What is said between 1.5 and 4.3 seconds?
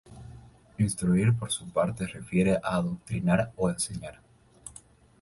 su parte, refiere a adoctrinar o enseñar.